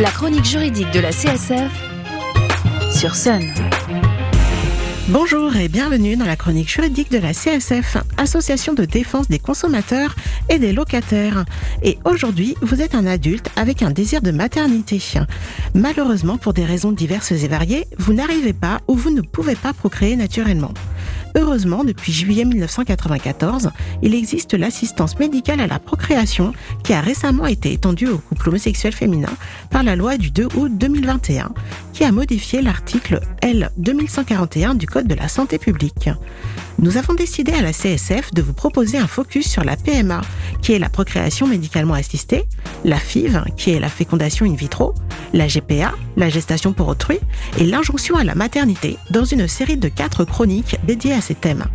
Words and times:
La 0.00 0.10
chronique 0.10 0.46
juridique 0.46 0.90
de 0.92 1.00
la 1.00 1.10
CSF 1.10 1.70
sur 2.90 3.14
Sun. 3.14 3.42
Bonjour 5.08 5.54
et 5.56 5.68
bienvenue 5.68 6.16
dans 6.16 6.24
la 6.24 6.36
chronique 6.36 6.70
juridique 6.70 7.10
de 7.10 7.18
la 7.18 7.34
CSF, 7.34 7.98
Association 8.16 8.72
de 8.72 8.86
défense 8.86 9.28
des 9.28 9.38
consommateurs 9.38 10.16
et 10.48 10.58
des 10.58 10.72
locataires. 10.72 11.44
Et 11.82 11.98
aujourd'hui, 12.06 12.54
vous 12.62 12.80
êtes 12.80 12.94
un 12.94 13.06
adulte 13.06 13.50
avec 13.56 13.82
un 13.82 13.90
désir 13.90 14.22
de 14.22 14.30
maternité. 14.30 15.02
Malheureusement, 15.74 16.38
pour 16.38 16.54
des 16.54 16.64
raisons 16.64 16.92
diverses 16.92 17.32
et 17.32 17.48
variées, 17.48 17.86
vous 17.98 18.14
n'arrivez 18.14 18.54
pas 18.54 18.80
ou 18.88 18.94
vous 18.94 19.10
ne 19.10 19.20
pouvez 19.20 19.54
pas 19.54 19.74
procréer 19.74 20.16
naturellement. 20.16 20.72
Heureusement, 21.36 21.84
depuis 21.84 22.12
juillet 22.12 22.44
1994, 22.44 23.70
il 24.02 24.14
existe 24.14 24.54
l'assistance 24.54 25.18
médicale 25.18 25.60
à 25.60 25.66
la 25.66 25.78
procréation 25.78 26.52
qui 26.82 26.92
a 26.92 27.00
récemment 27.00 27.46
été 27.46 27.72
étendue 27.72 28.08
aux 28.08 28.18
couples 28.18 28.48
homosexuels 28.48 28.92
féminins 28.92 29.36
par 29.70 29.82
la 29.82 29.96
loi 29.96 30.16
du 30.16 30.30
2 30.30 30.48
août 30.56 30.72
2021 30.74 31.52
qui 31.92 32.04
a 32.04 32.12
modifié 32.12 32.62
l'article 32.62 33.20
L 33.42 33.70
2141 33.76 34.74
du 34.74 34.86
Code 34.86 35.06
de 35.06 35.14
la 35.14 35.28
santé 35.28 35.58
publique. 35.58 36.08
Nous 36.82 36.96
avons 36.96 37.12
décidé 37.12 37.52
à 37.52 37.60
la 37.60 37.72
CSF 37.72 38.32
de 38.32 38.40
vous 38.40 38.54
proposer 38.54 38.96
un 38.96 39.06
focus 39.06 39.46
sur 39.46 39.64
la 39.64 39.76
PMA, 39.76 40.22
qui 40.62 40.72
est 40.72 40.78
la 40.78 40.88
procréation 40.88 41.46
médicalement 41.46 41.92
assistée, 41.92 42.46
la 42.84 42.96
FIV, 42.96 43.42
qui 43.58 43.72
est 43.72 43.80
la 43.80 43.90
fécondation 43.90 44.46
in 44.46 44.54
vitro, 44.54 44.94
la 45.34 45.46
GPA, 45.46 45.92
la 46.16 46.30
gestation 46.30 46.72
pour 46.72 46.88
autrui, 46.88 47.18
et 47.58 47.66
l'injonction 47.66 48.16
à 48.16 48.24
la 48.24 48.34
maternité 48.34 48.96
dans 49.10 49.26
une 49.26 49.46
série 49.46 49.76
de 49.76 49.88
quatre 49.88 50.24
chroniques 50.24 50.78
dédiées 50.84 51.12
à 51.12 51.20
ces 51.20 51.34
thèmes. 51.34 51.66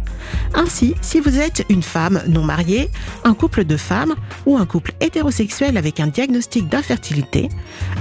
Ainsi, 0.55 0.95
si 1.01 1.19
vous 1.19 1.37
êtes 1.37 1.63
une 1.69 1.83
femme 1.83 2.23
non 2.27 2.41
mariée, 2.41 2.89
un 3.23 3.35
couple 3.35 3.63
de 3.63 3.77
femmes 3.77 4.15
ou 4.47 4.57
un 4.57 4.65
couple 4.65 4.93
hétérosexuel 5.01 5.77
avec 5.77 5.99
un 5.99 6.07
diagnostic 6.07 6.67
d'infertilité, 6.67 7.49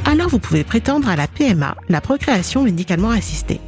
alors 0.06 0.30
vous 0.30 0.38
pouvez 0.38 0.64
prétendre 0.64 1.10
à 1.10 1.16
la 1.16 1.28
PMA, 1.28 1.76
la 1.90 2.00
procréation 2.00 2.62
médicalement 2.62 3.10
assistée. 3.10 3.60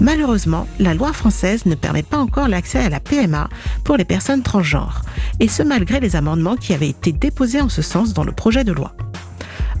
Malheureusement, 0.00 0.66
la 0.78 0.94
loi 0.94 1.12
française 1.12 1.66
ne 1.66 1.74
permet 1.74 2.02
pas 2.02 2.18
encore 2.18 2.48
l'accès 2.48 2.78
à 2.78 2.88
la 2.88 3.00
PMA 3.00 3.48
pour 3.84 3.96
les 3.96 4.04
personnes 4.04 4.42
transgenres, 4.42 5.02
et 5.40 5.48
ce 5.48 5.62
malgré 5.62 6.00
les 6.00 6.16
amendements 6.16 6.56
qui 6.56 6.74
avaient 6.74 6.88
été 6.88 7.12
déposés 7.12 7.60
en 7.60 7.68
ce 7.68 7.82
sens 7.82 8.14
dans 8.14 8.24
le 8.24 8.32
projet 8.32 8.64
de 8.64 8.72
loi. 8.72 8.94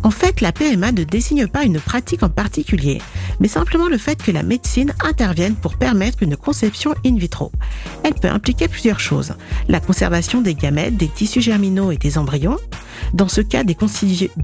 En 0.04 0.10
fait, 0.10 0.42
la 0.42 0.52
PMA 0.52 0.92
ne 0.92 1.02
désigne 1.02 1.46
pas 1.46 1.64
une 1.64 1.80
pratique 1.80 2.22
en 2.22 2.28
particulier, 2.28 3.00
mais 3.40 3.48
simplement 3.48 3.88
le 3.88 3.96
fait 3.96 4.22
que 4.22 4.32
la 4.32 4.42
médecine 4.42 4.92
intervienne 5.02 5.54
pour 5.54 5.78
permettre 5.78 6.22
une 6.22 6.36
conception 6.36 6.94
in 7.06 7.16
vitro. 7.16 7.50
Elle 8.02 8.12
peut 8.12 8.28
impliquer 8.28 8.68
plusieurs 8.68 9.00
choses. 9.00 9.32
La 9.66 9.80
conservation 9.80 10.42
des 10.42 10.54
gamètes, 10.54 10.98
des 10.98 11.08
tissus 11.08 11.40
germinaux 11.40 11.90
et 11.90 11.96
des 11.96 12.18
embryons. 12.18 12.58
Dans 13.14 13.28
ce 13.28 13.40
cas, 13.40 13.62
des, 13.62 13.76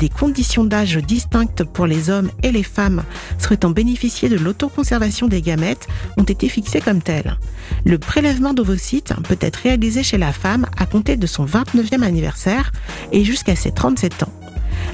conditions 0.08 0.64
d'âge 0.64 0.96
distinctes 0.98 1.64
pour 1.64 1.88
les 1.88 2.08
hommes 2.08 2.30
et 2.44 2.52
les 2.52 2.62
femmes 2.62 3.02
souhaitant 3.36 3.70
bénéficier 3.70 4.28
de 4.28 4.36
l'autoconservation 4.36 5.26
des 5.26 5.42
gamètes 5.42 5.88
ont 6.16 6.22
été 6.22 6.48
fixées 6.48 6.80
comme 6.80 7.02
telles. 7.02 7.36
Le 7.84 7.98
prélèvement 7.98 8.54
d'ovocytes 8.54 9.12
peut 9.24 9.38
être 9.40 9.56
réalisé 9.56 10.04
chez 10.04 10.18
la 10.18 10.32
femme 10.32 10.66
à 10.78 10.86
compter 10.86 11.16
de 11.16 11.26
son 11.26 11.46
29e 11.46 12.02
anniversaire 12.02 12.70
et 13.10 13.24
jusqu'à 13.24 13.56
ses 13.56 13.72
37 13.72 14.22
ans. 14.22 14.32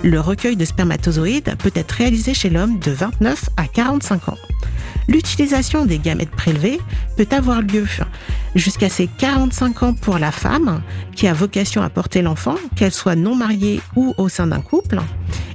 Le 0.02 0.20
recueil 0.20 0.56
de 0.56 0.64
spermatozoïdes 0.64 1.54
peut 1.58 1.72
être 1.74 1.92
réalisé 1.92 2.32
chez 2.32 2.48
l'homme 2.48 2.78
de 2.78 2.92
29 2.92 3.50
à 3.58 3.66
45 3.66 4.30
ans. 4.30 4.38
L'utilisation 5.06 5.84
des 5.84 5.98
gamètes 5.98 6.30
prélevés 6.30 6.80
peut 7.18 7.28
avoir 7.30 7.60
lieu 7.60 7.84
jusqu'à 8.54 8.88
ses 8.88 9.06
45 9.06 9.82
ans 9.82 9.94
pour 9.94 10.18
la 10.18 10.32
femme 10.32 10.82
qui 11.14 11.26
a 11.28 11.34
vocation 11.34 11.82
à 11.82 11.90
porter 11.90 12.22
l'enfant, 12.22 12.56
qu'elle 12.74 12.92
soit 12.92 13.16
non 13.16 13.34
mariée 13.34 13.80
ou 13.94 14.14
au 14.18 14.28
sein 14.28 14.46
d'un 14.46 14.60
couple, 14.60 15.00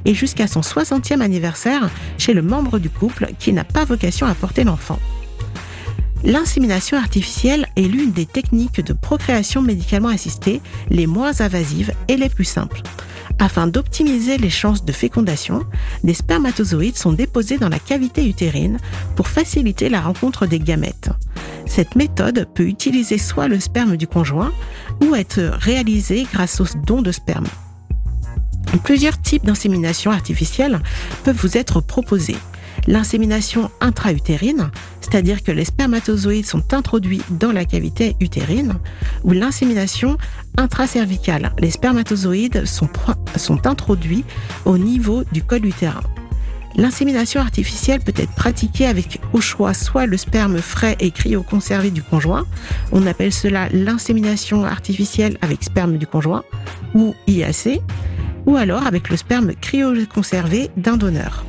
et 0.05 0.13
jusqu'à 0.13 0.47
son 0.47 0.61
60e 0.61 1.21
anniversaire 1.21 1.89
chez 2.17 2.33
le 2.33 2.41
membre 2.41 2.79
du 2.79 2.89
couple 2.89 3.29
qui 3.39 3.53
n'a 3.53 3.63
pas 3.63 3.85
vocation 3.85 4.27
à 4.27 4.33
porter 4.33 4.63
l'enfant. 4.63 4.99
L'insémination 6.23 6.97
artificielle 6.97 7.67
est 7.75 7.87
l'une 7.87 8.11
des 8.11 8.27
techniques 8.27 8.85
de 8.85 8.93
procréation 8.93 9.61
médicalement 9.61 10.09
assistée 10.09 10.61
les 10.89 11.07
moins 11.07 11.41
invasives 11.41 11.93
et 12.07 12.15
les 12.15 12.29
plus 12.29 12.45
simples. 12.45 12.81
Afin 13.39 13.65
d'optimiser 13.65 14.37
les 14.37 14.51
chances 14.51 14.85
de 14.85 14.91
fécondation, 14.91 15.63
des 16.03 16.13
spermatozoïdes 16.13 16.97
sont 16.97 17.13
déposés 17.13 17.57
dans 17.57 17.69
la 17.69 17.79
cavité 17.79 18.27
utérine 18.27 18.77
pour 19.15 19.27
faciliter 19.27 19.89
la 19.89 20.01
rencontre 20.01 20.45
des 20.45 20.59
gamètes. 20.59 21.09
Cette 21.73 21.95
méthode 21.95 22.49
peut 22.53 22.67
utiliser 22.67 23.17
soit 23.17 23.47
le 23.47 23.57
sperme 23.57 23.95
du 23.95 24.05
conjoint 24.05 24.51
ou 25.01 25.15
être 25.15 25.39
réalisée 25.39 26.27
grâce 26.33 26.59
au 26.59 26.65
don 26.85 27.01
de 27.01 27.13
sperme. 27.13 27.47
Plusieurs 28.83 29.21
types 29.21 29.45
d'insémination 29.45 30.11
artificielle 30.11 30.81
peuvent 31.23 31.39
vous 31.41 31.57
être 31.57 31.79
proposés 31.79 32.35
l'insémination 32.87 33.71
intra-utérine, 33.79 34.69
c'est-à-dire 34.99 35.43
que 35.43 35.51
les 35.53 35.63
spermatozoïdes 35.63 36.45
sont 36.45 36.73
introduits 36.73 37.21
dans 37.29 37.53
la 37.53 37.63
cavité 37.63 38.17
utérine, 38.19 38.73
ou 39.23 39.31
l'insémination 39.31 40.17
intracervicale. 40.57 41.53
Les 41.57 41.71
spermatozoïdes 41.71 42.65
sont, 42.65 42.89
sont 43.37 43.65
introduits 43.65 44.25
au 44.65 44.77
niveau 44.77 45.23
du 45.31 45.41
col 45.41 45.65
utérin. 45.65 46.01
L'insémination 46.75 47.41
artificielle 47.41 47.99
peut 47.99 48.13
être 48.15 48.33
pratiquée 48.33 48.85
avec 48.85 49.19
au 49.33 49.41
choix 49.41 49.73
soit 49.73 50.05
le 50.05 50.17
sperme 50.17 50.59
frais 50.59 50.95
et 50.99 51.11
cryoconservé 51.11 51.91
du 51.91 52.01
conjoint, 52.01 52.45
on 52.91 53.05
appelle 53.07 53.33
cela 53.33 53.67
l'insémination 53.69 54.63
artificielle 54.63 55.37
avec 55.41 55.63
sperme 55.63 55.97
du 55.97 56.07
conjoint, 56.07 56.43
ou 56.93 57.13
IAC, 57.27 57.81
ou 58.45 58.55
alors 58.55 58.85
avec 58.85 59.09
le 59.09 59.17
sperme 59.17 59.53
cryoconservé 59.53 60.69
d'un 60.77 60.97
donneur. 60.97 61.45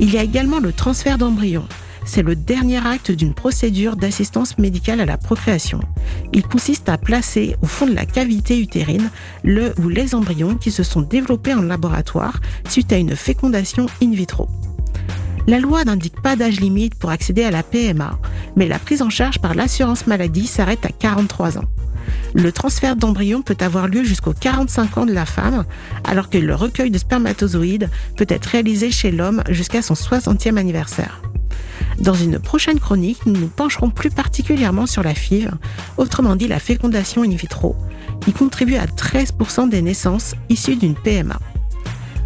Il 0.00 0.12
y 0.12 0.18
a 0.18 0.22
également 0.22 0.60
le 0.60 0.72
transfert 0.72 1.18
d'embryon. 1.18 1.66
C'est 2.04 2.22
le 2.22 2.36
dernier 2.36 2.86
acte 2.86 3.10
d'une 3.10 3.34
procédure 3.34 3.96
d'assistance 3.96 4.58
médicale 4.58 5.00
à 5.00 5.06
la 5.06 5.16
procréation. 5.16 5.80
Il 6.32 6.42
consiste 6.42 6.88
à 6.88 6.98
placer 6.98 7.56
au 7.62 7.66
fond 7.66 7.86
de 7.86 7.94
la 7.94 8.04
cavité 8.04 8.60
utérine 8.60 9.10
le 9.42 9.72
ou 9.82 9.88
les 9.88 10.14
embryons 10.14 10.56
qui 10.56 10.70
se 10.70 10.82
sont 10.82 11.00
développés 11.00 11.54
en 11.54 11.62
laboratoire 11.62 12.40
suite 12.68 12.92
à 12.92 12.96
une 12.96 13.16
fécondation 13.16 13.86
in 14.02 14.10
vitro. 14.10 14.48
La 15.46 15.58
loi 15.58 15.84
n'indique 15.84 16.20
pas 16.22 16.36
d'âge 16.36 16.60
limite 16.60 16.94
pour 16.94 17.10
accéder 17.10 17.44
à 17.44 17.50
la 17.50 17.62
PMA, 17.62 18.18
mais 18.56 18.66
la 18.66 18.78
prise 18.78 19.02
en 19.02 19.10
charge 19.10 19.38
par 19.38 19.54
l'assurance 19.54 20.06
maladie 20.06 20.46
s'arrête 20.46 20.86
à 20.86 20.88
43 20.88 21.58
ans. 21.58 21.68
Le 22.34 22.50
transfert 22.50 22.96
d'embryon 22.96 23.42
peut 23.42 23.56
avoir 23.60 23.88
lieu 23.88 24.04
jusqu'aux 24.04 24.32
45 24.32 24.98
ans 24.98 25.06
de 25.06 25.12
la 25.12 25.26
femme, 25.26 25.64
alors 26.04 26.30
que 26.30 26.38
le 26.38 26.54
recueil 26.54 26.90
de 26.90 26.98
spermatozoïdes 26.98 27.90
peut 28.16 28.26
être 28.28 28.46
réalisé 28.46 28.90
chez 28.90 29.10
l'homme 29.10 29.42
jusqu'à 29.50 29.82
son 29.82 29.94
60e 29.94 30.56
anniversaire. 30.56 31.22
Dans 32.00 32.14
une 32.14 32.38
prochaine 32.38 32.80
chronique, 32.80 33.24
nous 33.26 33.38
nous 33.38 33.48
pencherons 33.48 33.90
plus 33.90 34.10
particulièrement 34.10 34.86
sur 34.86 35.02
la 35.02 35.14
FIV, 35.14 35.50
autrement 35.96 36.36
dit 36.36 36.48
la 36.48 36.58
fécondation 36.58 37.22
in 37.22 37.36
vitro, 37.36 37.76
qui 38.20 38.32
contribue 38.32 38.76
à 38.76 38.86
13% 38.86 39.68
des 39.68 39.82
naissances 39.82 40.34
issues 40.48 40.76
d'une 40.76 40.94
PMA. 40.94 41.38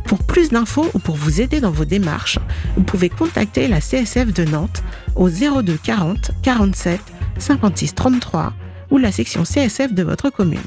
Pour 0.06 0.24
plus 0.24 0.48
d'infos 0.48 0.88
ou 0.94 0.98
pour 0.98 1.16
vous 1.16 1.42
aider 1.42 1.60
dans 1.60 1.70
vos 1.70 1.84
démarches, 1.84 2.38
vous 2.76 2.82
pouvez 2.82 3.10
contacter 3.10 3.68
la 3.68 3.80
CSF 3.80 4.32
de 4.32 4.44
Nantes 4.44 4.82
au 5.16 5.28
02 5.28 5.76
40 5.82 6.30
47 6.42 7.00
56 7.38 7.94
33 7.94 8.54
ou 8.90 8.96
la 8.96 9.12
section 9.12 9.42
CSF 9.42 9.92
de 9.92 10.02
votre 10.02 10.30
commune. 10.30 10.58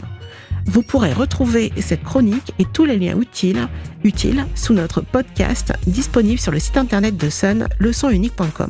Vous 0.68 0.84
pourrez 0.84 1.12
retrouver 1.12 1.74
cette 1.82 2.04
chronique 2.04 2.54
et 2.60 2.66
tous 2.66 2.86
les 2.86 2.98
liens 2.98 3.20
utiles, 3.20 3.68
utiles 4.04 4.46
sous 4.54 4.74
notre 4.74 5.02
podcast 5.02 5.74
disponible 5.88 6.40
sur 6.40 6.52
le 6.52 6.60
site 6.60 6.78
internet 6.78 7.18
de 7.18 7.30
Sun, 7.30 7.68
leçonunique.com. 7.80 8.70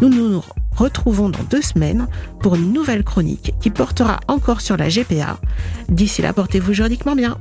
Nous 0.00 0.08
nous 0.08 0.42
retrouvons 0.76 1.28
dans 1.28 1.42
deux 1.50 1.62
semaines 1.62 2.06
pour 2.40 2.54
une 2.54 2.72
nouvelle 2.72 3.02
chronique 3.02 3.54
qui 3.60 3.70
portera 3.70 4.20
encore 4.28 4.60
sur 4.60 4.76
la 4.76 4.88
GPA. 4.88 5.38
D'ici 5.88 6.22
là, 6.22 6.32
portez-vous 6.32 6.72
juridiquement 6.72 7.16
bien. 7.16 7.36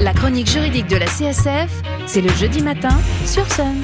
La 0.00 0.14
chronique 0.14 0.48
juridique 0.48 0.88
de 0.88 0.96
la 0.96 1.06
CSF, 1.06 1.82
c'est 2.06 2.22
le 2.22 2.30
jeudi 2.30 2.62
matin 2.62 2.96
sur 3.26 3.46
Sun. 3.52 3.76